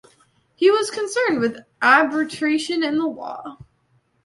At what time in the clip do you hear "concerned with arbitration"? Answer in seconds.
0.89-2.81